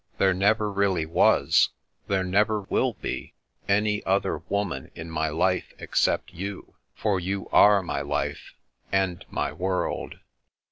There 0.17 0.33
never 0.33 0.71
really 0.71 1.05
was, 1.05 1.69
there 2.07 2.23
never 2.23 2.61
will 2.61 2.93
be, 2.93 3.35
any 3.69 4.03
other 4.03 4.39
woman 4.49 4.89
in 4.95 5.11
my 5.11 5.29
life 5.29 5.73
except 5.77 6.33
you: 6.33 6.73
for 6.95 7.19
you 7.19 7.47
are 7.49 7.83
my 7.83 8.01
Life 8.01 8.55
and 8.91 9.23
my 9.29 9.51
World." 9.51 10.15